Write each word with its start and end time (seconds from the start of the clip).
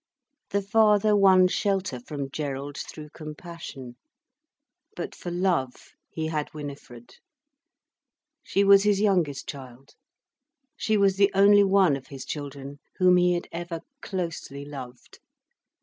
The 0.49 0.63
father 0.63 1.15
won 1.15 1.47
shelter 1.47 1.99
from 1.99 2.31
Gerald 2.31 2.75
through 2.75 3.09
compassion. 3.11 3.97
But 4.95 5.13
for 5.13 5.29
love 5.29 5.75
he 6.09 6.25
had 6.25 6.51
Winifred. 6.55 7.17
She 8.41 8.63
was 8.63 8.81
his 8.81 8.99
youngest 8.99 9.47
child, 9.47 9.91
she 10.75 10.97
was 10.97 11.17
the 11.17 11.29
only 11.35 11.63
one 11.63 11.95
of 11.95 12.07
his 12.07 12.25
children 12.25 12.79
whom 12.95 13.17
he 13.17 13.33
had 13.35 13.47
ever 13.51 13.81
closely 14.01 14.65
loved. 14.65 15.19